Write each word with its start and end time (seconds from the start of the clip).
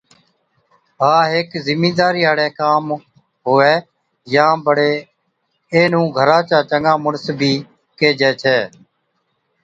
ها 1.01 1.15
هيڪ 1.31 1.49
زميدارِي 1.67 2.21
هاڙِي 2.27 2.47
ڪام 2.59 2.83
هُوَي 3.47 3.73
يان 4.35 4.55
بڙي 4.65 4.91
اينهُون 5.73 6.05
گھرا 6.17 6.39
چا 6.49 6.59
چڱا 6.69 6.93
مُڙس 7.03 7.25
بِي 7.39 7.51
ڪيهجَي 7.99 8.31
ڇَي 8.41 8.57